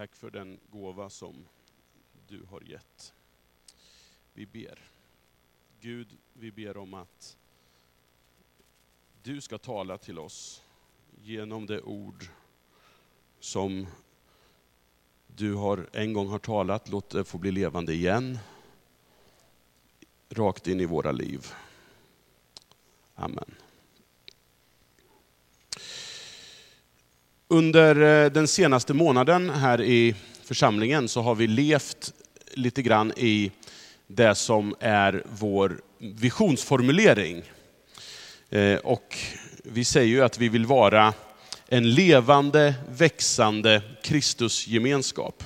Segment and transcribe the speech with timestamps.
[0.00, 1.46] Tack för den gåva som
[2.28, 3.12] du har gett.
[4.32, 4.78] Vi ber.
[5.80, 7.36] Gud, vi ber om att
[9.22, 10.62] du ska tala till oss
[11.22, 12.24] genom det ord
[13.40, 13.86] som
[15.26, 16.88] du har en gång har talat.
[16.88, 18.38] Låt det få bli levande igen.
[20.28, 21.46] Rakt in i våra liv.
[23.14, 23.54] Amen.
[27.52, 30.14] Under eh, den senaste månaden här i
[30.44, 32.12] församlingen så har vi levt
[32.54, 33.50] lite grann i
[34.06, 37.42] det som är vår visionsformulering.
[38.50, 39.18] Eh, och
[39.62, 41.14] vi säger ju att vi vill vara
[41.68, 45.44] en levande, växande Kristusgemenskap.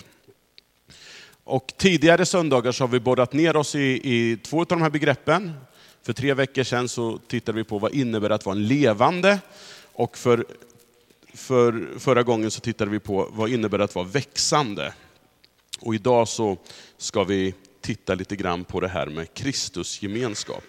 [1.44, 4.91] Och tidigare söndagar så har vi borrat ner oss i, i två av de här
[4.91, 5.52] begreppen.
[6.02, 9.38] För tre veckor sedan så tittade vi på vad innebär att vara en levande.
[9.92, 10.44] Och för,
[11.34, 14.94] för förra gången så tittade vi på vad innebär det att vara växande.
[15.80, 16.56] Och idag så
[16.98, 20.64] ska vi titta lite grann på det här med Kristusgemenskap.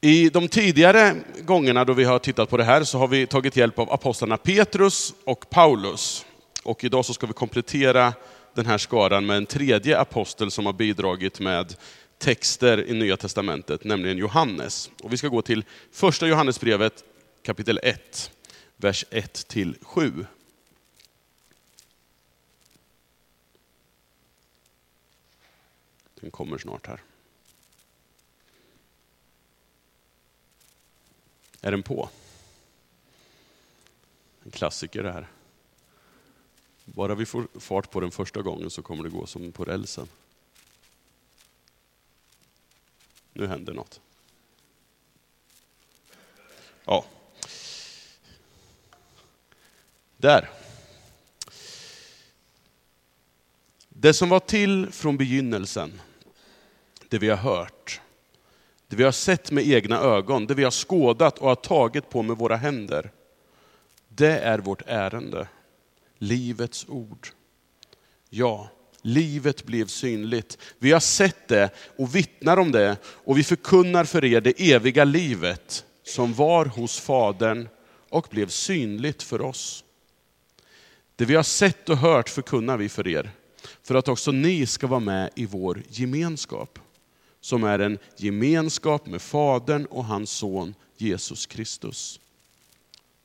[0.00, 3.56] I de tidigare gångerna då vi har tittat på det här så har vi tagit
[3.56, 6.26] hjälp av apostlarna Petrus och Paulus.
[6.62, 8.12] Och idag så ska vi komplettera
[8.54, 11.76] den här skaran med en tredje apostel som har bidragit med
[12.18, 14.90] texter i Nya Testamentet, nämligen Johannes.
[15.02, 17.04] Och vi ska gå till första Johannesbrevet
[17.46, 18.30] kapitel 1,
[18.84, 20.26] vers 1 till 7.
[26.14, 27.02] Den kommer snart här.
[31.60, 32.08] Är den på?
[34.44, 35.28] En klassiker det här.
[36.84, 40.08] Bara vi får fart på den första gången så kommer det gå som på rälsen.
[43.32, 44.00] Nu händer något.
[46.84, 47.04] Ja.
[50.24, 50.50] Där.
[53.88, 56.00] Det som var till från begynnelsen,
[57.08, 58.00] det vi har hört,
[58.88, 62.22] det vi har sett med egna ögon, det vi har skådat och har tagit på
[62.22, 63.10] med våra händer.
[64.08, 65.48] Det är vårt ärende.
[66.18, 67.28] Livets ord.
[68.30, 68.68] Ja,
[69.02, 70.58] livet blev synligt.
[70.78, 75.04] Vi har sett det och vittnar om det och vi förkunnar för er det eviga
[75.04, 77.68] livet som var hos Fadern
[78.08, 79.83] och blev synligt för oss.
[81.16, 83.30] Det vi har sett och hört förkunnar vi för er,
[83.82, 86.78] för att också ni ska vara med i vår gemenskap
[87.40, 92.20] som är en gemenskap med Fadern och hans son Jesus Kristus.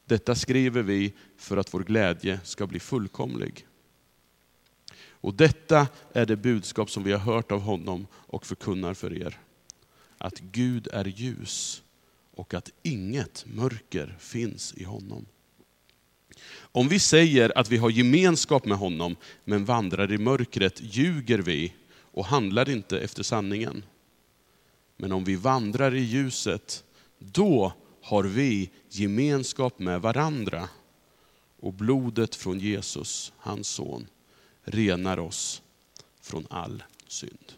[0.06, 3.68] Detta skriver vi för att vår glädje ska bli fullkomlig.
[5.10, 9.40] Och detta är det budskap som vi har hört av honom och förkunnar för er.
[10.18, 11.84] Att Gud är ljus
[12.36, 15.26] och att inget mörker finns i honom.
[16.52, 19.16] Om vi säger att vi har gemenskap med honom
[19.46, 21.74] men vandrar i mörkret ljuger vi
[22.12, 23.84] och handlar inte efter sanningen.
[24.98, 26.84] Men om vi vandrar i ljuset,
[27.20, 30.70] då har vi gemenskap med varandra.
[31.60, 34.08] Och blodet från Jesus, hans son,
[34.64, 35.62] renar oss
[36.22, 37.54] från all synd.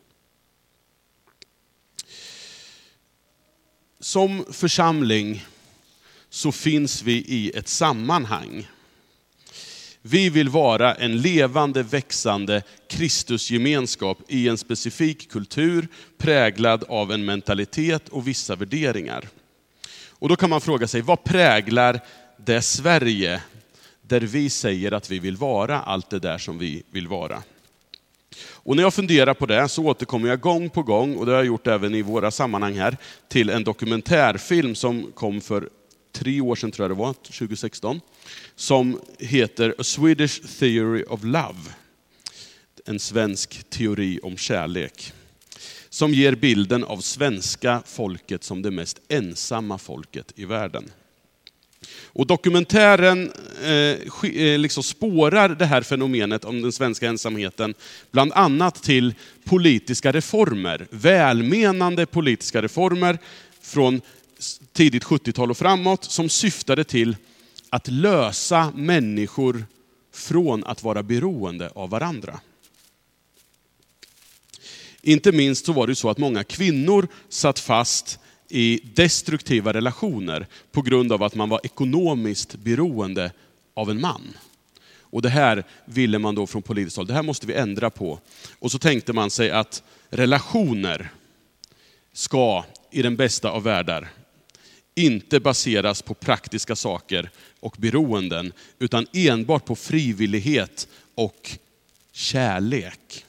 [3.99, 5.45] Som församling
[6.29, 8.67] så finns vi i ett sammanhang.
[10.01, 18.09] Vi vill vara en levande, växande Kristusgemenskap i en specifik kultur präglad av en mentalitet
[18.09, 19.27] och vissa värderingar.
[20.09, 21.99] Och då kan man fråga sig, vad präglar
[22.37, 23.41] det Sverige
[24.01, 27.43] där vi säger att vi vill vara allt det där som vi vill vara?
[28.49, 31.39] Och när jag funderar på det så återkommer jag gång på gång, och det har
[31.39, 32.97] jag gjort även i våra sammanhang här,
[33.27, 35.69] till en dokumentärfilm som kom för
[36.11, 38.01] tre år sedan, tror jag det var, 2016,
[38.55, 41.59] som heter A Swedish Theory of Love.
[42.85, 45.13] En svensk teori om kärlek.
[45.89, 50.91] Som ger bilden av svenska folket som det mest ensamma folket i världen.
[52.13, 53.31] Och dokumentären
[53.63, 57.73] eh, eh liksom spårar det här fenomenet om den svenska ensamheten,
[58.11, 63.17] bland annat till politiska reformer, välmenande politiska reformer
[63.61, 64.01] från
[64.73, 67.15] tidigt 70-tal och framåt, som syftade till
[67.69, 69.65] att lösa människor
[70.13, 72.39] från att vara beroende av varandra.
[75.01, 80.81] Inte minst så var det så att många kvinnor satt fast i destruktiva relationer på
[80.81, 83.31] grund av att man var ekonomiskt beroende
[83.73, 84.33] av en man.
[84.99, 88.19] Och det här ville man då från politiskt håll, det här måste vi ändra på.
[88.59, 91.11] Och så tänkte man sig att relationer
[92.13, 94.09] ska, i den bästa av världar,
[94.95, 97.29] inte baseras på praktiska saker
[97.59, 101.57] och beroenden, utan enbart på frivillighet och
[102.11, 103.25] kärlek.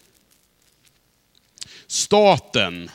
[1.86, 2.90] Staten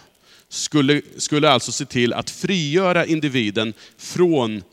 [0.49, 4.63] skulle, skulle alltså se till att frigöra individen från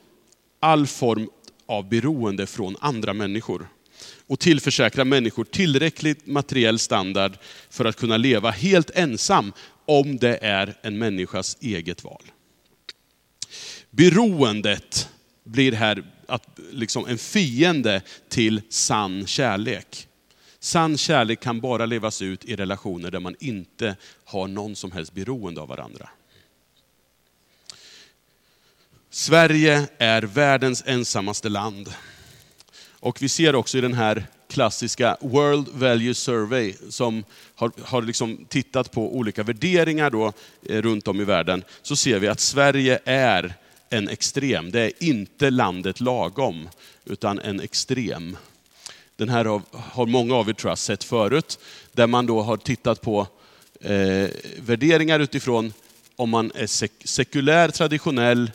[0.61, 1.31] all form
[1.67, 3.69] av beroende från andra människor.
[4.27, 7.33] Och tillförsäkra människor tillräcklig materiell standard
[7.71, 9.53] för att kunna leva helt ensam
[9.87, 12.23] om det är en människas eget val.
[13.97, 15.09] Beroendet
[15.45, 20.09] blir här att, liksom en fiende till sann kärlek.
[20.59, 25.13] Sann kärlek kan bara levas ut i relationer där man inte har någon som helst
[25.13, 26.09] beroende av varandra.
[29.11, 31.95] Sverige är världens ensammaste land.
[32.91, 37.25] Och vi ser också i den här klassiska World Value Survey, som
[37.55, 40.33] har, har liksom tittat på olika värderingar då,
[40.69, 43.55] eh, runt om i världen, så ser vi att Sverige är
[43.95, 44.71] en extrem.
[44.71, 46.69] Det är inte landet lagom,
[47.05, 48.37] utan en extrem.
[49.17, 51.59] Den här har, har många av er tror jag sett förut,
[51.93, 53.27] där man då har tittat på
[53.81, 55.73] eh, värderingar utifrån
[56.17, 58.51] om man är sek sekulär, traditionell,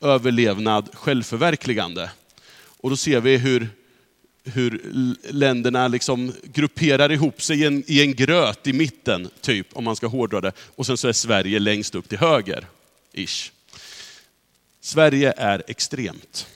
[0.00, 2.10] överlevnad, självförverkligande.
[2.80, 3.68] Och då ser vi hur,
[4.44, 4.82] hur
[5.32, 9.96] länderna liksom grupperar ihop sig i en, i en gröt i mitten, typ, om man
[9.96, 10.52] ska hårdra det.
[10.76, 12.66] Och sen så är Sverige längst upp till höger,
[13.12, 13.52] ish.
[14.80, 16.46] Sverige är extremt.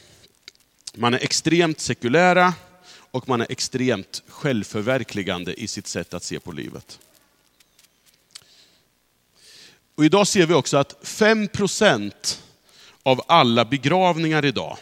[0.94, 2.54] Man är extremt sekulära
[3.10, 6.98] och man är extremt självförverkligande i sitt sätt att se på livet.
[9.94, 12.38] Och idag ser vi också att 5%
[13.02, 14.78] av alla begravningar idag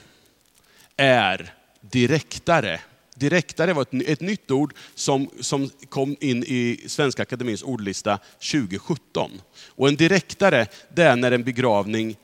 [0.97, 2.81] är direktare.
[3.15, 8.19] Direktare var ett, ett nytt ord som, som kom in i Svenska Akademins ordlista
[8.53, 9.43] 2017.
[9.67, 12.17] Och en direktare, det är när en begravning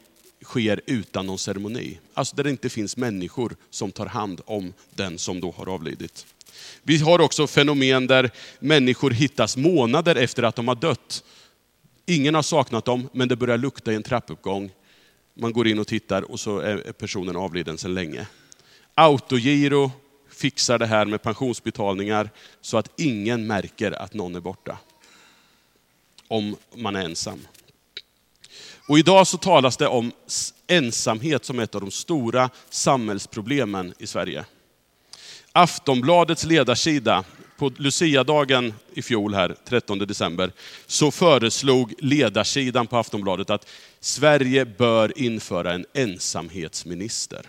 [0.46, 1.98] sker utan någon ceremoni.
[2.14, 6.26] Alltså där det inte finns människor som tar hand om den som då har avlidit.
[6.82, 11.24] Vi har också fenomen där människor hittas månader efter att de har dött.
[12.06, 14.70] Ingen har saknat dem, men det börjar lukta i en trappuppgång.
[15.34, 18.26] Man går in och tittar och så är personen avliden sedan länge.
[18.94, 19.90] Autogiro
[20.30, 24.78] fixar det här med pensionsbetalningar så att ingen märker att någon är borta.
[26.28, 27.40] Om man är ensam.
[28.88, 30.12] Och idag så talas det om
[30.66, 34.44] ensamhet som ett av de stora samhällsproblemen i Sverige.
[35.52, 37.24] Aftonbladets ledarsida
[37.56, 40.52] på Luciadagen i fjol, här, 13 december,
[40.86, 43.68] så föreslog ledarsidan på Aftonbladet att
[44.00, 47.46] Sverige bör införa en ensamhetsminister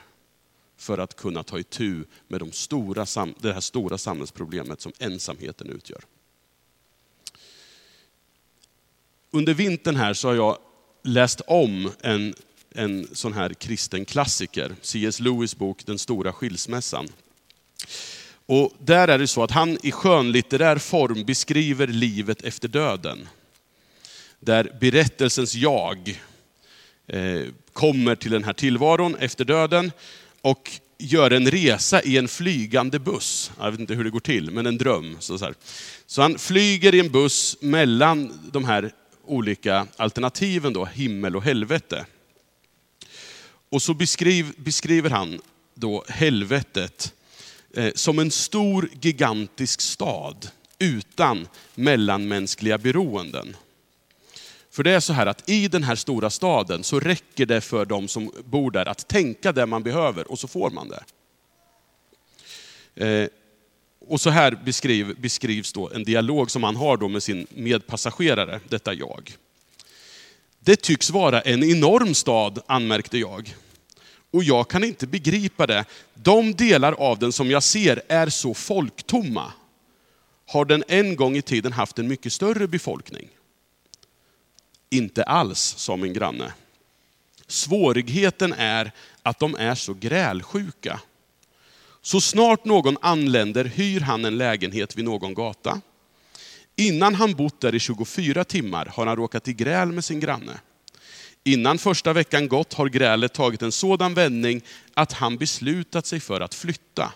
[0.78, 3.06] för att kunna ta itu med de stora,
[3.40, 6.02] det här stora samhällsproblemet som ensamheten utgör.
[9.32, 10.58] Under vintern här så har jag
[11.08, 12.36] läst om en,
[12.76, 15.20] en sån här kristen klassiker, C.S.
[15.20, 17.08] Lewis bok Den stora skilsmässan.
[18.46, 23.28] Och där är det så att han i skönlitterär form beskriver livet efter döden.
[24.40, 26.20] Där berättelsens jag
[27.08, 27.42] eh,
[27.74, 29.92] kommer till den här tillvaron efter döden
[30.42, 33.52] och gör en resa i en flygande buss.
[33.60, 35.18] Jag vet inte hur det går till, men en dröm.
[35.20, 35.54] Så, så,
[36.06, 38.92] så han flyger i en buss mellan de här
[39.28, 42.06] olika alternativen, då, himmel och helvete.
[43.70, 45.42] Och så beskriv, beskriver han
[45.74, 47.14] då helvetet
[47.74, 53.56] eh, som en stor gigantisk stad utan mellanmänskliga beroenden.
[54.72, 57.86] För det är så här att i den här stora staden så räcker det för
[57.86, 61.04] de som bor där att tänka det man behöver och så får man det.
[63.06, 63.30] Eh,
[64.08, 68.60] och så här beskriv, beskrivs då en dialog som han har då med sin medpassagerare,
[68.70, 69.36] detta jag.
[70.60, 73.56] Det tycks vara en enorm stad, anmärkte jag.
[74.32, 75.86] Och jag kan inte begripa det.
[76.14, 79.54] De delar av den som jag ser är så folktomma.
[80.48, 83.28] Har den en gång i tiden haft en mycket större befolkning?
[84.90, 86.54] Inte alls, sa min granne.
[87.48, 88.92] Svårigheten är
[89.24, 91.00] att de är så grälsjuka.
[92.08, 95.82] Så snart någon anländer hyr han en lägenhet vid någon gata.
[96.76, 100.60] Innan han bott där i 24 timmar har han råkat i gräl med sin granne.
[101.44, 104.62] Innan första veckan gått har grälet tagit en sådan vändning
[104.94, 107.14] att han beslutat sig för att flytta.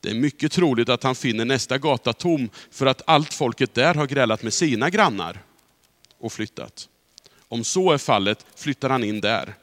[0.00, 3.94] Det är mycket troligt att han finner nästa gata tom för att allt folket där
[3.94, 5.42] har grälat med sina grannar
[6.18, 6.88] och flyttat.
[7.48, 9.54] Om så är fallet flyttar han in där.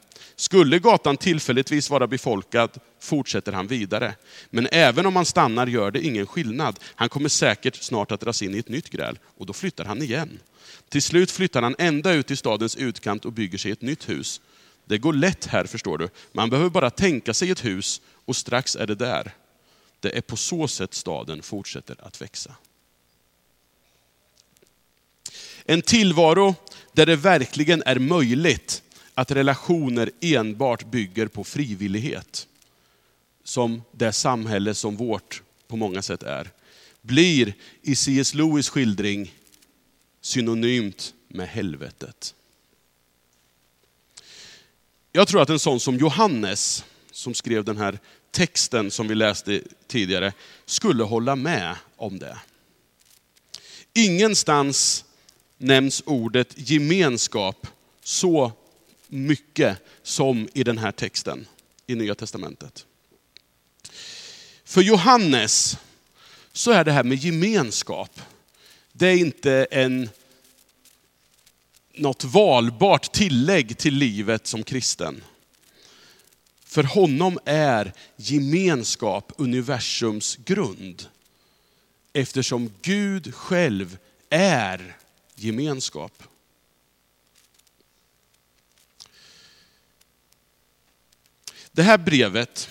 [0.43, 4.15] Skulle gatan tillfälligtvis vara befolkad fortsätter han vidare.
[4.49, 6.79] Men även om han stannar gör det ingen skillnad.
[6.95, 10.01] Han kommer säkert snart att dras in i ett nytt gräl och då flyttar han
[10.01, 10.39] igen.
[10.89, 14.41] Till slut flyttar han ända ut i stadens utkant och bygger sig ett nytt hus.
[14.85, 16.09] Det går lätt här förstår du.
[16.31, 19.31] Man behöver bara tänka sig ett hus och strax är det där.
[19.99, 22.55] Det är på så sätt staden fortsätter att växa.
[25.65, 26.55] En tillvaro
[26.93, 28.83] där det verkligen är möjligt
[29.13, 32.47] att relationer enbart bygger på frivillighet,
[33.43, 36.51] som det samhälle som vårt på många sätt är,
[37.01, 38.33] blir i C.S.
[38.33, 39.33] Lewis skildring
[40.21, 42.35] synonymt med helvetet.
[45.11, 47.99] Jag tror att en sån som Johannes, som skrev den här
[48.31, 50.33] texten som vi läste tidigare,
[50.65, 52.37] skulle hålla med om det.
[53.93, 55.05] Ingenstans
[55.57, 57.67] nämns ordet gemenskap
[58.03, 58.51] så
[59.13, 61.47] mycket som i den här texten
[61.87, 62.85] i Nya Testamentet.
[64.63, 65.77] För Johannes
[66.53, 68.21] så är det här med gemenskap,
[68.91, 70.09] det är inte en,
[71.93, 75.23] något valbart tillägg till livet som kristen.
[76.65, 81.07] För honom är gemenskap universums grund.
[82.13, 83.97] Eftersom Gud själv
[84.29, 84.97] är
[85.35, 86.23] gemenskap.
[91.75, 92.69] Det här brevet,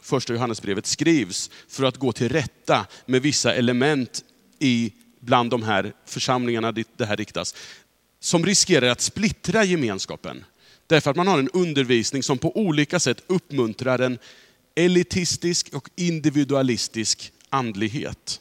[0.00, 4.24] första Johannesbrevet, skrivs för att gå till rätta med vissa element
[4.58, 7.54] i bland de här församlingarna dit det här riktas,
[8.20, 10.44] som riskerar att splittra gemenskapen.
[10.86, 14.18] Därför att man har en undervisning som på olika sätt uppmuntrar en
[14.74, 18.40] elitistisk och individualistisk andlighet.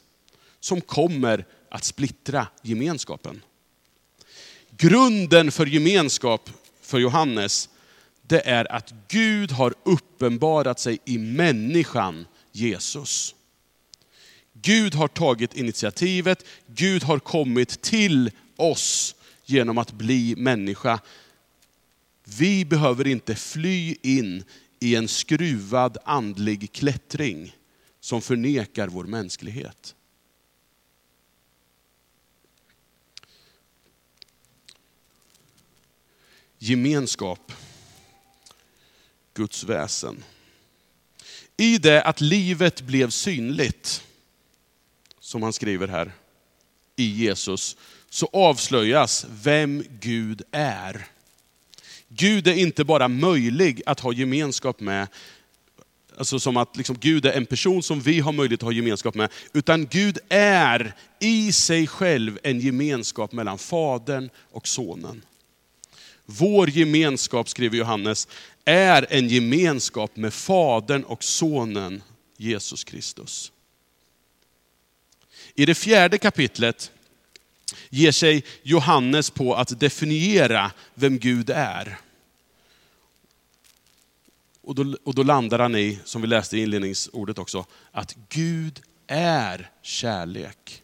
[0.59, 3.41] Som kommer att splittra gemenskapen.
[4.77, 6.49] Grunden för gemenskap
[6.81, 7.69] för Johannes,
[8.27, 13.35] det är att Gud har uppenbarat sig i människan Jesus.
[14.53, 19.15] Gud har tagit initiativet, Gud har kommit till oss
[19.45, 20.99] genom att bli människa.
[22.23, 24.43] Vi behöver inte fly in
[24.79, 27.55] i en skruvad andlig klättring
[27.99, 29.95] som förnekar vår mänsklighet.
[36.57, 37.51] Gemenskap,
[39.33, 40.23] Guds väsen.
[41.57, 44.03] I det att livet blev synligt,
[45.19, 46.11] som han skriver här,
[46.95, 47.77] i Jesus,
[48.09, 51.07] så avslöjas vem Gud är.
[52.07, 55.07] Gud är inte bara möjlig att ha gemenskap med,
[56.17, 59.15] alltså som att liksom Gud är en person som vi har möjlighet att ha gemenskap
[59.15, 65.21] med, utan Gud är i sig själv en gemenskap mellan Fadern och Sonen.
[66.25, 68.27] Vår gemenskap, skriver Johannes,
[68.65, 72.03] är en gemenskap med Fadern och Sonen
[72.37, 73.51] Jesus Kristus.
[75.55, 76.91] I det fjärde kapitlet
[77.89, 81.99] ger sig Johannes på att definiera vem Gud är.
[84.61, 88.81] Och då, och då landar han i, som vi läste i inledningsordet också, att Gud
[89.07, 90.82] är kärlek.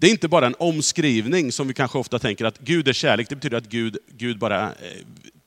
[0.00, 3.28] Det är inte bara en omskrivning som vi kanske ofta tänker att Gud är kärlek,
[3.28, 4.74] det betyder att Gud, Gud bara eh,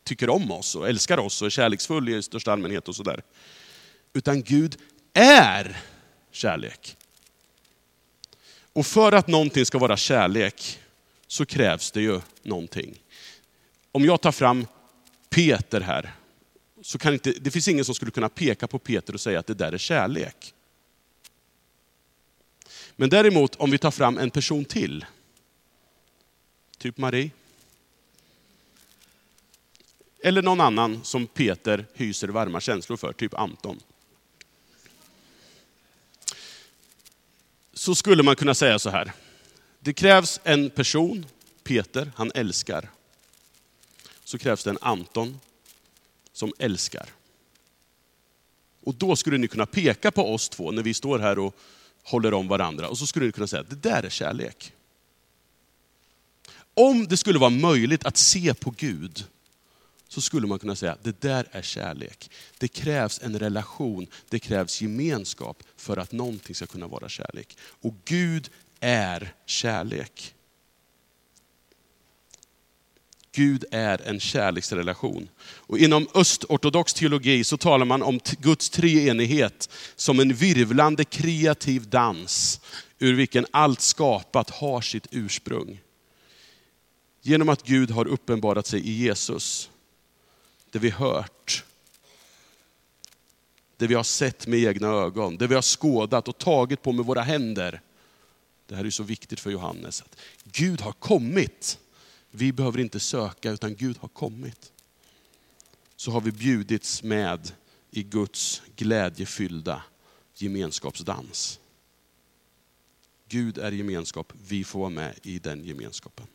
[0.04, 3.22] tycker om oss och älskar oss och är kärleksfull i största allmänhet och sådär.
[4.14, 4.78] Utan Gud
[5.14, 5.78] är
[6.32, 6.98] kärlek.
[8.74, 10.80] Och för att någonting ska vara kärlek
[11.28, 13.00] så krävs det ju någonting.
[13.92, 14.68] Om jag tar fram
[15.30, 16.14] Peter här,
[16.82, 19.48] så kan inte, det finns ingen som skulle kunna peka på Peter och säga att
[19.48, 20.54] det där är kärlek.
[22.96, 25.06] Men däremot om vi tar fram en person till,
[26.78, 27.32] typ Marie,
[30.24, 33.80] eller någon annan som Peter hyser varma känslor för, typ Anton.
[37.74, 39.14] Så skulle man kunna säga så här.
[39.80, 41.26] Det krävs en person,
[41.64, 42.90] Peter, han älskar.
[44.24, 45.40] Så krävs det en Anton
[46.34, 47.10] som älskar.
[48.84, 51.56] Och då skulle ni kunna peka på oss två när vi står här och
[52.04, 52.88] håller om varandra.
[52.88, 54.74] Och så skulle ni kunna säga, det där är kärlek.
[56.74, 59.26] Om det skulle vara möjligt att se på Gud,
[60.08, 62.30] så skulle man kunna säga, det där är kärlek.
[62.58, 67.58] Det krävs en relation, det krävs gemenskap för att någonting ska kunna vara kärlek.
[67.82, 70.36] Och Gud är kärlek.
[73.36, 75.30] Gud är en kärleksrelation.
[75.42, 82.62] Och inom östortodox teologi så talar man om Guds treenighet som en virvlande kreativ dans,
[83.00, 85.82] ur vilken allt skapat har sitt ursprung.
[87.22, 89.70] Genom att Gud har uppenbarat sig i Jesus,
[90.72, 91.64] det vi hört,
[93.78, 97.06] det vi har sett med egna ögon, det vi har skådat och tagit på med
[97.06, 97.82] våra händer.
[98.68, 100.02] Det här är så viktigt för Johannes.
[100.02, 101.80] Att Gud har kommit
[102.36, 104.72] vi behöver inte söka, utan Gud har kommit.
[105.96, 107.52] så har vi bjudits med
[107.92, 109.84] i Guds glädjefyllda
[110.36, 111.60] gemenskapsdans.
[113.30, 116.28] Gud är gemenskap, vi får vara med i den gemenskapen.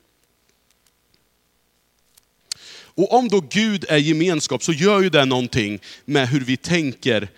[2.70, 7.28] Och om då Gud är gemenskap så gör ju det någonting med hur vi tänker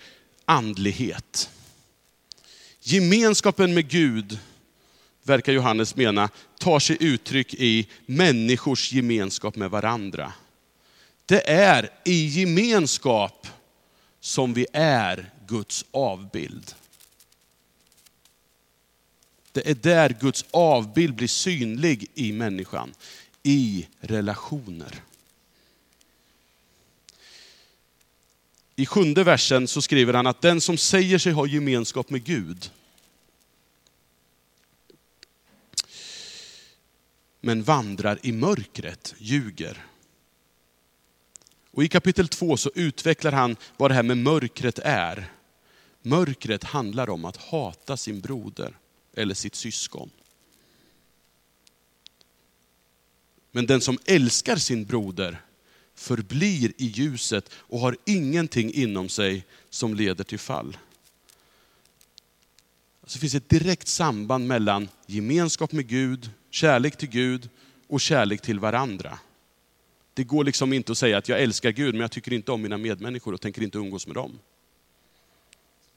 [0.45, 1.49] andlighet.
[2.79, 4.39] Gemenskapen med Gud,
[5.23, 10.33] verkar Johannes mena, tar sig uttryck i människors gemenskap med varandra.
[11.25, 13.47] Det är i gemenskap
[14.19, 16.75] som vi är Guds avbild.
[19.51, 22.93] Det är där Guds avbild blir synlig i människan,
[23.43, 25.01] i relationer.
[28.75, 32.71] I sjunde versen så skriver han att den som säger sig ha gemenskap med Gud,
[37.41, 39.85] men vandrar i mörkret, ljuger.
[41.71, 45.31] Och I kapitel 2 så utvecklar han vad det här med mörkret är.
[46.01, 48.77] Mörkret handlar om att hata sin broder
[49.13, 50.09] eller sitt syskon.
[53.51, 55.41] Men den som älskar sin broder
[55.95, 60.77] förblir i ljuset och har ingenting inom sig som leder till fall.
[63.05, 67.49] Så det finns ett direkt samband mellan gemenskap med Gud, kärlek till Gud
[67.87, 69.19] och kärlek till varandra.
[70.13, 72.61] Det går liksom inte att säga att jag älskar Gud, men jag tycker inte om
[72.61, 74.39] mina medmänniskor och tänker inte umgås med dem.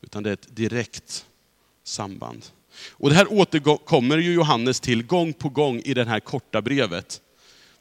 [0.01, 1.27] Utan det är ett direkt
[1.85, 2.47] samband.
[2.91, 7.21] Och det här återkommer ju Johannes till gång på gång i det här korta brevet.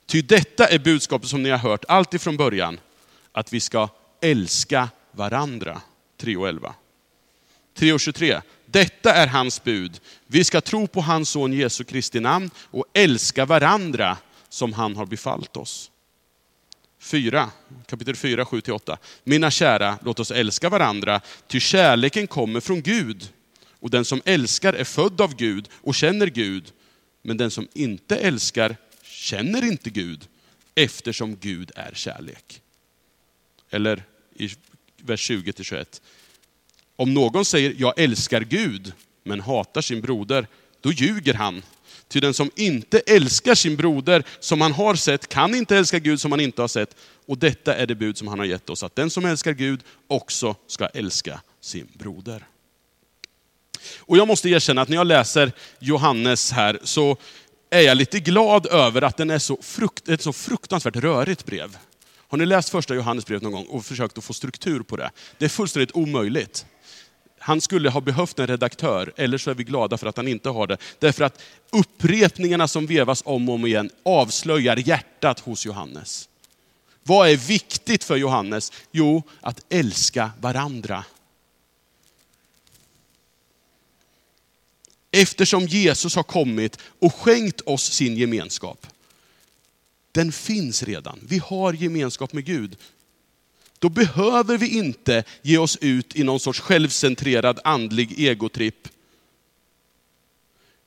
[0.05, 2.79] Ty detta är budskapet som ni har hört allt ifrån början,
[3.31, 3.89] att vi ska
[4.21, 5.81] älska varandra.
[6.17, 6.75] 3 och 11.
[7.73, 8.41] 3 och 23.
[8.73, 9.99] Detta är hans bud.
[10.27, 14.17] Vi ska tro på hans son Jesu Kristi namn och älska varandra
[14.49, 15.91] som han har befallt oss.
[16.99, 17.49] 4,
[17.85, 18.97] kapitel 4, 7-8.
[19.23, 23.29] Mina kära, låt oss älska varandra, ty kärleken kommer från Gud.
[23.79, 26.71] Och den som älskar är född av Gud och känner Gud.
[27.21, 30.27] Men den som inte älskar känner inte Gud,
[30.75, 32.61] eftersom Gud är kärlek.
[33.69, 34.03] Eller
[34.35, 34.49] i
[34.97, 36.01] vers 20-21.
[36.95, 40.47] Om någon säger, jag älskar Gud, men hatar sin broder,
[40.81, 41.63] då ljuger han.
[42.07, 46.21] Ty den som inte älskar sin broder som han har sett, kan inte älska Gud
[46.21, 46.95] som han inte har sett.
[47.25, 49.79] Och detta är det bud som han har gett oss, att den som älskar Gud
[50.07, 52.47] också ska älska sin broder.
[53.99, 57.17] Och jag måste erkänna att när jag läser Johannes här, så
[57.69, 61.77] är jag lite glad över att den är så frukt, ett så fruktansvärt rörigt brev.
[62.17, 65.11] Har ni läst första Johannesbrevet någon gång och försökt att få struktur på det?
[65.37, 66.65] Det är fullständigt omöjligt.
[67.45, 70.49] Han skulle ha behövt en redaktör, eller så är vi glada för att han inte
[70.49, 70.77] har det.
[70.99, 76.29] Därför att upprepningarna som vevas om och om igen avslöjar hjärtat hos Johannes.
[77.03, 78.71] Vad är viktigt för Johannes?
[78.91, 81.05] Jo, att älska varandra.
[85.11, 88.87] Eftersom Jesus har kommit och skänkt oss sin gemenskap.
[90.11, 91.19] Den finns redan.
[91.27, 92.77] Vi har gemenskap med Gud.
[93.83, 98.87] Då behöver vi inte ge oss ut i någon sorts självcentrerad andlig egotripp.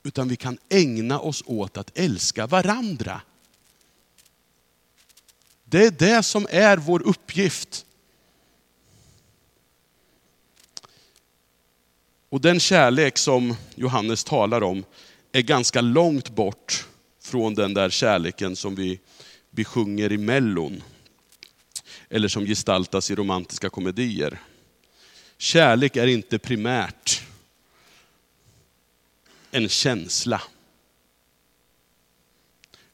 [0.02, 3.20] Utan vi kan ägna oss åt att älska varandra.
[5.64, 7.87] Det är det som är vår uppgift.
[12.28, 14.85] Och den kärlek som Johannes talar om
[15.32, 16.87] är ganska långt bort
[17.20, 19.00] från den där kärleken som vi
[19.50, 20.82] besjunger i Mellon.
[22.09, 24.42] Eller som gestaltas i romantiska komedier.
[25.38, 27.23] Kärlek är inte primärt
[29.51, 30.42] en känsla.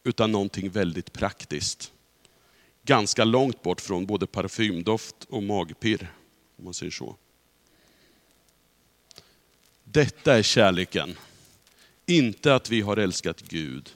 [0.05, 1.93] Utan någonting väldigt praktiskt.
[2.83, 6.13] Ganska långt bort från både parfymdoft och magpirr,
[6.57, 7.17] om man säger så.
[9.85, 11.17] Detta är kärleken.
[12.07, 13.91] Inte att vi har älskat Gud,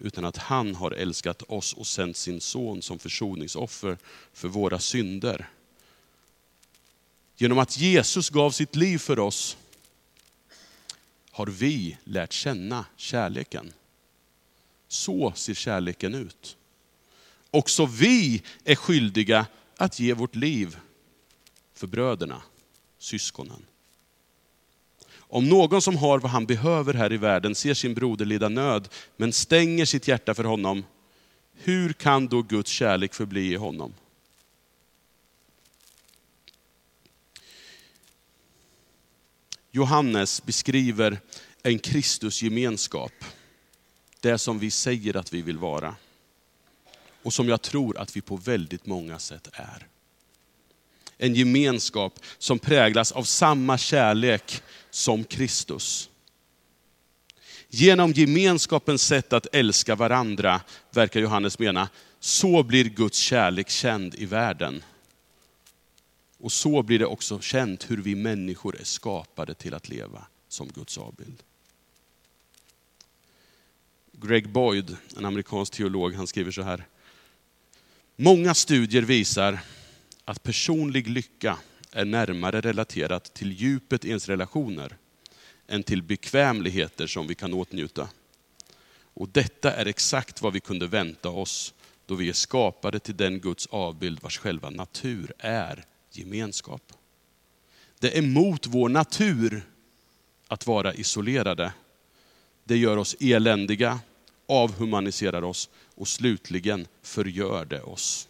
[0.00, 3.98] utan att han har älskat oss och sänt sin son som försoningsoffer
[4.32, 5.48] för våra synder.
[7.36, 9.56] Genom att Jesus gav sitt liv för oss
[11.30, 13.72] har vi lärt känna kärleken.
[14.88, 16.56] Så ser kärleken ut.
[17.50, 20.78] Också vi är skyldiga att ge vårt liv
[21.74, 22.42] för bröderna,
[22.98, 23.66] syskonen.
[25.32, 28.88] Om någon som har vad han behöver här i världen ser sin broder lida nöd,
[29.16, 30.84] men stänger sitt hjärta för honom,
[31.54, 33.94] hur kan då Guds kärlek förbli i honom?
[39.70, 41.20] Johannes beskriver
[41.62, 43.12] en Kristusgemenskap,
[44.20, 45.96] det som vi säger att vi vill vara.
[47.22, 49.86] Och som jag tror att vi på väldigt många sätt är
[51.20, 56.10] en gemenskap som präglas av samma kärlek som Kristus.
[57.68, 61.88] Genom gemenskapens sätt att älska varandra, verkar Johannes mena,
[62.20, 64.82] så blir Guds kärlek känd i världen.
[66.38, 70.68] Och så blir det också känt hur vi människor är skapade till att leva som
[70.68, 71.42] Guds avbild.
[74.12, 76.86] Greg Boyd, en amerikansk teolog, han skriver så här.
[78.16, 79.58] Många studier visar
[80.30, 81.58] att personlig lycka
[81.92, 84.96] är närmare relaterat till djupet i ens relationer
[85.68, 88.08] än till bekvämligheter som vi kan åtnjuta.
[89.14, 91.74] Och detta är exakt vad vi kunde vänta oss
[92.06, 96.92] då vi är skapade till den Guds avbild vars själva natur är gemenskap.
[97.98, 99.62] Det är mot vår natur
[100.48, 101.72] att vara isolerade.
[102.64, 104.00] Det gör oss eländiga,
[104.46, 108.28] avhumaniserar oss och slutligen förgör det oss.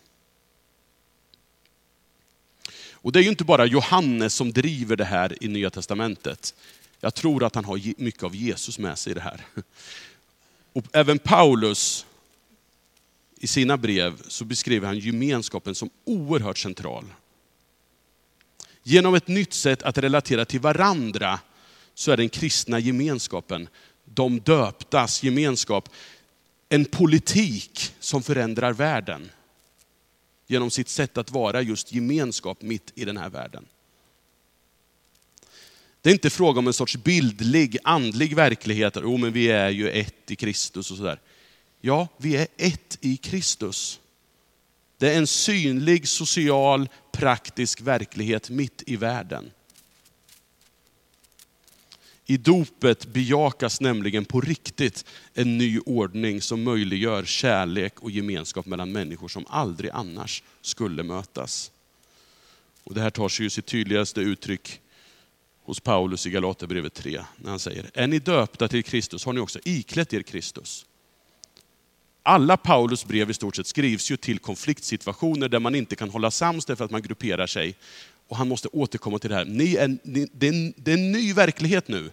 [3.02, 6.54] Och det är ju inte bara Johannes som driver det här i Nya Testamentet.
[7.00, 9.46] Jag tror att han har mycket av Jesus med sig i det här.
[10.72, 12.06] Och även Paulus,
[13.36, 17.04] i sina brev, så beskriver han gemenskapen som oerhört central.
[18.82, 21.40] Genom ett nytt sätt att relatera till varandra
[21.94, 23.68] så är den kristna gemenskapen,
[24.04, 25.88] de döptas gemenskap,
[26.68, 29.30] en politik som förändrar världen.
[30.50, 33.66] Genom sitt sätt att vara just gemenskap mitt i den här världen.
[36.02, 38.96] Det är inte fråga om en sorts bildlig, andlig verklighet.
[39.02, 41.20] Jo, men vi är ju ett i Kristus och sådär.
[41.80, 44.00] Ja, vi är ett i Kristus.
[44.98, 49.50] Det är en synlig, social, praktisk verklighet mitt i världen.
[52.30, 58.92] I dopet bejakas nämligen på riktigt en ny ordning som möjliggör kärlek och gemenskap mellan
[58.92, 61.70] människor som aldrig annars skulle mötas.
[62.84, 64.80] Och det här tar sig ju sitt tydligaste uttryck
[65.62, 69.40] hos Paulus i Galaterbrevet 3, när han säger, är ni döpta till Kristus har ni
[69.40, 70.86] också iklätt er Kristus.
[72.22, 76.30] Alla Paulus brev i stort sett skrivs ju till konfliktsituationer där man inte kan hålla
[76.30, 77.74] sams därför att man grupperar sig.
[78.28, 79.44] Och han måste återkomma till det här.
[79.44, 82.10] Ni är, ni, det, är en, det är en ny verklighet nu.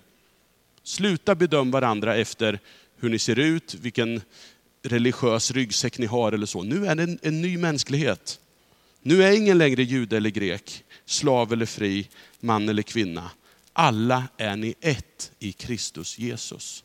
[0.88, 2.60] Sluta bedöma varandra efter
[2.97, 4.21] hur ni ser ut, vilken
[4.82, 6.63] religiös ryggsäck ni har eller så.
[6.63, 8.39] Nu är det en, en ny mänsklighet.
[9.02, 13.32] Nu är ingen längre jude eller grek, slav eller fri, man eller kvinna.
[13.73, 16.84] Alla är ni ett i Kristus Jesus.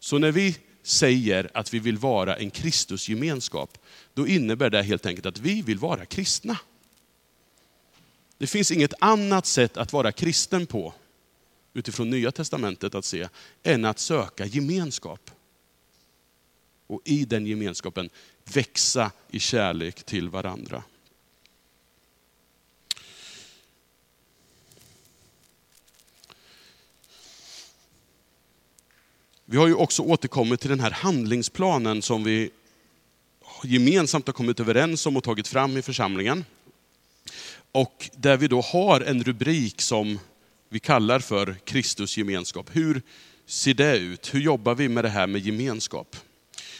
[0.00, 3.78] Så när vi säger att vi vill vara en Kristusgemenskap,
[4.14, 6.58] då innebär det helt enkelt att vi vill vara kristna.
[8.38, 10.94] Det finns inget annat sätt att vara kristen på,
[11.78, 13.28] utifrån Nya Testamentet att se,
[13.62, 15.30] än att söka gemenskap.
[16.86, 18.10] Och i den gemenskapen
[18.44, 20.82] växa i kärlek till varandra.
[29.44, 32.50] Vi har ju också återkommit till den här handlingsplanen som vi
[33.64, 36.44] gemensamt har kommit överens om och tagit fram i församlingen.
[37.72, 40.18] Och där vi då har en rubrik som
[40.68, 42.70] vi kallar för Kristus gemenskap.
[42.72, 43.02] Hur
[43.46, 44.34] ser det ut?
[44.34, 46.16] Hur jobbar vi med det här med gemenskap?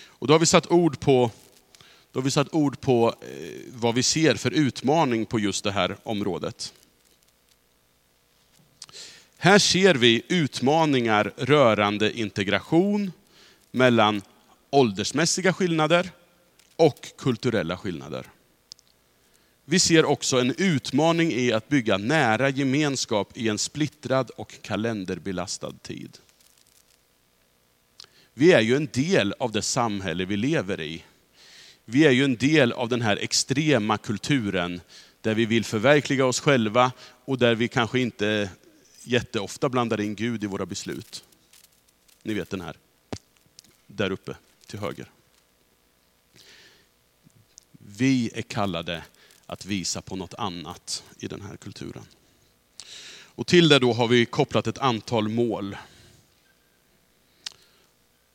[0.06, 1.30] Och då har vi satt ord på,
[2.12, 5.72] då har vi satt ord på eh, vad vi ser för utmaning på just det
[5.72, 6.74] här området.
[9.36, 13.12] Här ser vi utmaningar rörande integration
[13.70, 14.22] mellan
[14.70, 16.10] åldersmässiga skillnader
[16.76, 18.26] och kulturella skillnader.
[19.70, 25.72] Vi ser också en utmaning i att bygga nära gemenskap i en splittrad och kalenderbelastad
[25.82, 26.18] tid.
[28.34, 31.04] Vi är ju en del av det samhälle vi lever i.
[31.84, 34.80] Vi är ju en del av den här extrema kulturen
[35.20, 36.92] där vi vill förverkliga oss själva
[37.24, 38.50] och där vi kanske inte
[39.02, 41.24] jätteofta blandar in Gud i våra beslut.
[42.22, 42.76] Ni vet den här,
[43.86, 45.10] där uppe till höger.
[47.72, 49.02] Vi är kallade
[49.48, 52.04] att visa på något annat i den här kulturen.
[53.24, 55.76] Och till det då har vi kopplat ett antal mål.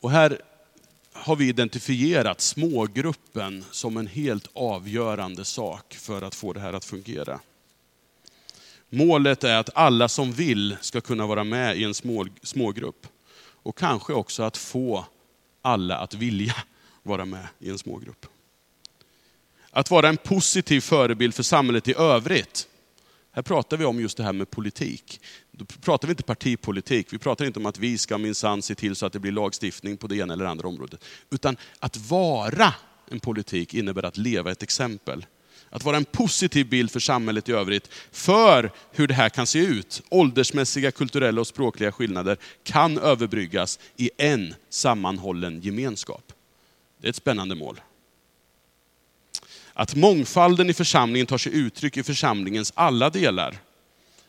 [0.00, 0.42] Och här
[1.12, 6.84] har vi identifierat smågruppen som en helt avgörande sak för att få det här att
[6.84, 7.40] fungera.
[8.90, 13.06] Målet är att alla som vill ska kunna vara med i en små, smågrupp.
[13.36, 15.04] Och kanske också att få
[15.62, 16.54] alla att vilja
[17.02, 18.26] vara med i en smågrupp.
[19.76, 22.68] Att vara en positiv förebild för samhället i övrigt.
[23.32, 25.20] Här pratar vi om just det här med politik.
[25.52, 28.96] Då pratar vi inte partipolitik, vi pratar inte om att vi ska minsann se till
[28.96, 31.04] så att det blir lagstiftning på det ena eller andra området.
[31.30, 32.74] Utan att vara
[33.10, 35.26] en politik innebär att leva ett exempel.
[35.70, 39.58] att vara en positiv bild för samhället i övrigt, för hur det här kan se
[39.58, 40.02] ut.
[40.08, 46.32] Åldersmässiga, kulturella och språkliga skillnader kan överbryggas i en sammanhållen gemenskap.
[47.00, 47.80] Det är ett spännande mål.
[49.74, 53.58] Att mångfalden i församlingen tar sig uttryck i församlingens alla delar.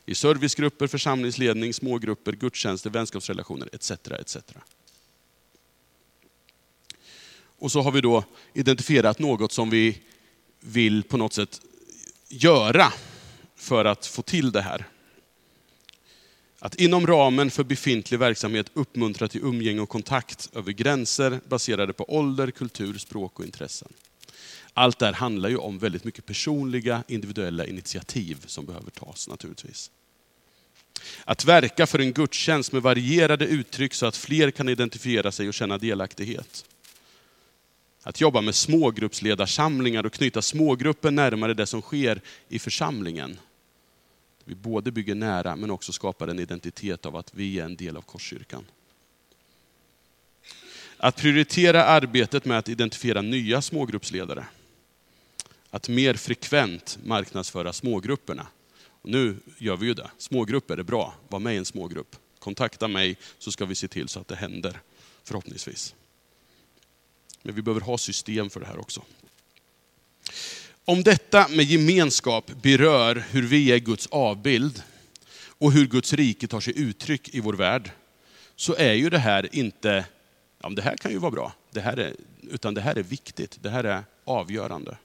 [0.06, 3.92] I servicegrupper, församlingsledning, smågrupper, gudstjänster, vänskapsrelationer etc.
[3.92, 4.38] etc.
[7.58, 10.02] Och så har vi då identifierat något som vi
[10.60, 11.62] vill på något sätt
[12.30, 12.94] göra
[13.56, 14.88] för att få till det här.
[16.60, 22.16] Att inom ramen för befintlig verksamhet uppmuntra till umgänge och kontakt över gränser baserade på
[22.18, 23.94] ålder, kultur, språk och intressen.
[24.78, 29.92] Allt det här handlar ju om väldigt mycket personliga, individuella initiativ som behöver tas naturligtvis.
[31.26, 35.54] Att verka för en gudstjänst med varierade uttryck så att fler kan identifiera sig och
[35.54, 36.66] känna delaktighet.
[38.04, 43.40] Att jobba med smågruppsledarsamlingar och knyta smågrupper närmare det som sker i församlingen.
[44.44, 47.98] Vi både bygger nära men också skapar en identitet av att vi är en del
[47.98, 48.66] av Korskyrkan.
[50.98, 54.46] Att prioritera arbetet med att identifiera nya smågruppsledare.
[55.76, 58.48] Att mer frekvent marknadsföra smågrupperna.
[59.02, 60.12] Och nu gör vi ju det.
[60.18, 62.16] Smågrupper är bra, var med i en smågrupp.
[62.40, 64.80] Kontakta mig så ska vi se till så att det händer,
[65.24, 65.96] förhoppningsvis.
[67.42, 69.02] Men vi behöver ha system för det här också.
[70.86, 74.84] Om detta med gemenskap berör hur vi är Guds avbild
[75.48, 77.92] och hur Guds rike tar sig uttryck i vår värld,
[78.56, 80.06] så är ju det här inte,
[80.62, 83.58] ja det här kan ju vara bra, det här är, utan det här är viktigt,
[83.62, 84.98] det här är avgörande.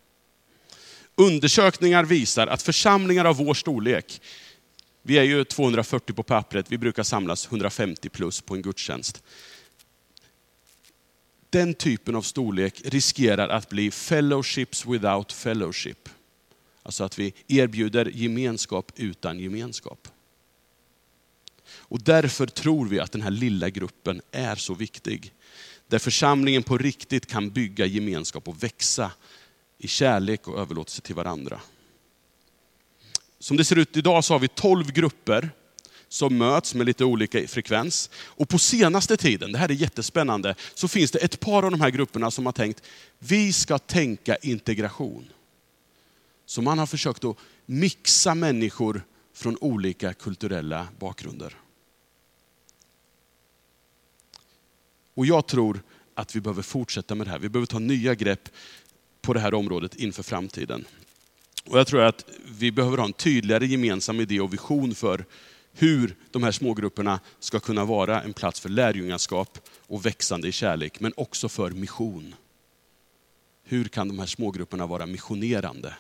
[1.15, 4.21] Undersökningar visar att församlingar av vår storlek,
[5.03, 9.23] vi är ju 240 på pappret, vi brukar samlas 150 plus på en gudstjänst
[11.51, 16.09] den typen av storlek riskerar att bli fellowships without fellowship.
[16.83, 20.09] Alltså att vi erbjuder gemenskap utan gemenskap.
[21.67, 25.33] Och därför tror vi att den här lilla gruppen är så viktig.
[25.89, 29.13] Där församlingen på riktigt kan bygga gemenskap och växa
[29.81, 31.61] i kärlek och överlåtelse till varandra.
[33.39, 35.51] Som det ser ut idag så har vi 12 grupper
[36.09, 38.11] som möts med lite olika frekvens.
[38.15, 41.81] Och på senaste tiden, det här är jättespännande, så finns det ett par av de
[41.81, 42.83] här grupperna som har tänkt,
[43.19, 45.29] vi ska tänka integration.
[46.47, 49.03] Så man har försökt att mixa människor
[49.35, 51.57] från olika kulturella bakgrunder.
[55.15, 55.83] Och jag tror
[56.15, 57.39] att vi behöver fortsätta med det här.
[57.39, 58.49] Vi behöver ta nya grepp
[59.21, 60.85] på det här området inför framtiden.
[61.65, 62.25] Och jag tror att
[62.59, 65.25] vi behöver ha en tydligare gemensam idé och vision för
[65.73, 71.01] hur de här smågrupperna ska kunna vara en plats för lärjungaskap och växande i kärlek,
[71.01, 72.35] men också för mission.
[73.65, 75.95] Hur kan de här smågrupperna vara missionerande?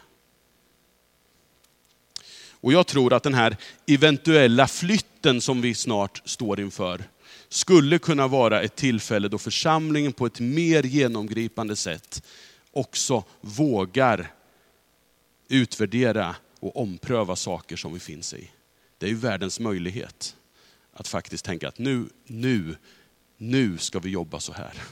[2.52, 3.56] Och jag tror att den här
[3.86, 7.04] eventuella flytten som vi snart står inför,
[7.48, 12.22] skulle kunna vara ett tillfälle då församlingen på ett mer genomgripande sätt
[12.72, 14.32] också vågar
[15.48, 18.50] utvärdera och ompröva saker som vi finns i.
[18.98, 20.36] Det är ju världens möjlighet
[20.92, 22.76] att faktiskt tänka att nu, nu,
[23.36, 24.82] nu ska vi jobba så här.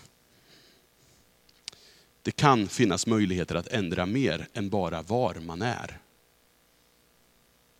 [2.23, 5.99] Det kan finnas möjligheter att ändra mer än bara var man är.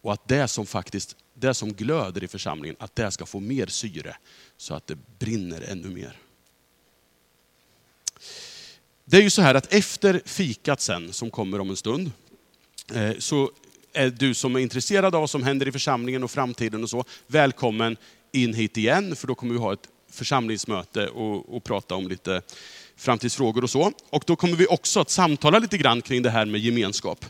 [0.01, 3.67] Och att det som faktiskt, det som glöder i församlingen, att det ska få mer
[3.67, 4.17] syre
[4.57, 6.17] så att det brinner ännu mer.
[9.11, 12.11] Det är ju så här att efter fikat sen, som kommer om en stund,
[12.94, 13.51] eh, så
[13.92, 17.05] är du som är intresserad av vad som händer i församlingen och framtiden och så,
[17.27, 17.97] välkommen
[18.33, 22.42] in hit igen, för då kommer vi ha ett församlingsmöte och, och prata om lite
[22.97, 23.92] framtidsfrågor och så.
[24.11, 27.25] Och då kommer vi också att samtala lite grann kring det här med gemenskap.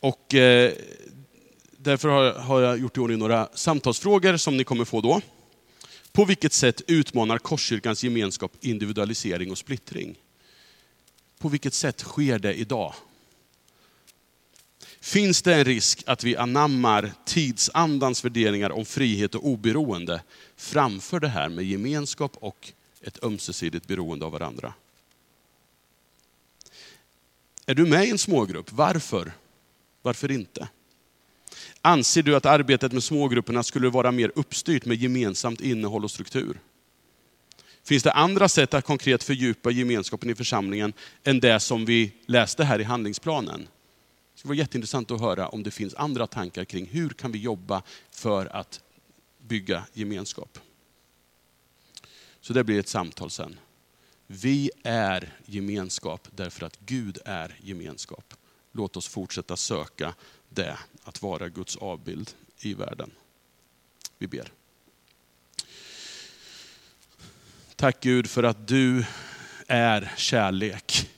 [0.00, 0.72] Och eh,
[1.76, 5.20] därför har, har jag gjort i ordning några samtalsfrågor som ni kommer få då.
[6.12, 10.16] På vilket sätt utmanar Korskyrkans gemenskap individualisering och splittring?
[11.40, 12.94] På vilket sätt sker det idag?
[15.00, 20.22] Finns det en risk att vi anammar tidsandans värderingar om frihet och oberoende
[20.56, 24.74] framför det här med gemenskap och ett ömsesidigt beroende av varandra?
[27.66, 28.72] Är du med i en smågrupp?
[28.72, 29.32] Varför?
[30.02, 30.68] Varför inte?
[31.80, 36.60] Anser du att arbetet med smågrupperna skulle vara mer uppstyrt med gemensamt innehåll och struktur?
[37.84, 40.92] Finns det andra sätt att konkret fördjupa gemenskapen i församlingen
[41.24, 43.60] än det som vi läste här i handlingsplanen?
[43.60, 47.38] Det skulle vara jätteintressant att höra om det finns andra tankar kring hur kan vi
[47.38, 48.80] jobba för att
[49.38, 50.58] bygga gemenskap.
[52.40, 53.58] Så det blir ett samtal sen.
[54.26, 58.34] Vi är gemenskap därför att Gud är gemenskap.
[58.72, 60.14] Låt oss fortsätta söka
[60.48, 63.10] det, att vara Guds avbild i världen.
[64.18, 64.52] Vi ber.
[67.80, 69.04] Tack Gud för att du
[69.66, 71.10] är kärlek.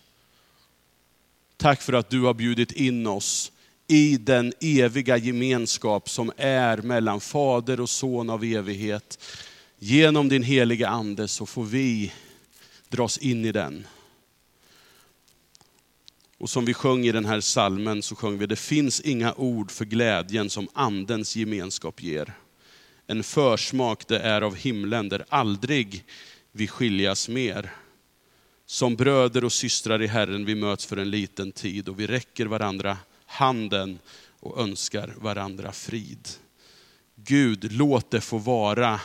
[1.57, 3.53] Tack för att du har bjudit in oss
[3.87, 9.19] i den eviga gemenskap som är mellan Fader och Son av evighet.
[9.79, 12.13] Genom din heliga Ande så får vi
[12.89, 13.87] dras in i den.
[16.39, 19.71] Och som vi sjöng i den här salmen så sjöng vi, det finns inga ord
[19.71, 22.33] för glädjen som Andens gemenskap ger.
[23.07, 26.05] En försmak det är av himlen där aldrig
[26.53, 27.73] vi skiljas mer.
[28.67, 32.47] Som bröder och systrar i Herren vi möts för en liten tid och vi räcker
[32.47, 33.99] varandra handen
[34.41, 36.29] och önskar varandra frid.
[37.15, 39.01] Gud, låt det få vara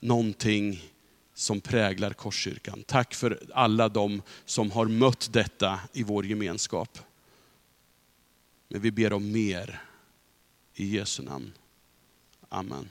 [0.00, 0.92] någonting
[1.34, 2.82] som präglar Korskyrkan.
[2.86, 6.98] Tack för alla de som har mött detta i vår gemenskap.
[8.68, 9.82] Men vi ber om mer.
[10.74, 11.52] I Jesu namn.
[12.48, 12.88] Amen.